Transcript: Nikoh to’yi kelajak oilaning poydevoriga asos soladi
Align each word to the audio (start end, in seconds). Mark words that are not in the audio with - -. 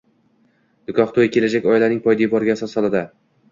Nikoh 0.91 1.05
to’yi 1.17 1.29
kelajak 1.37 1.69
oilaning 1.75 2.01
poydevoriga 2.09 2.59
asos 2.59 2.77
soladi 2.79 3.07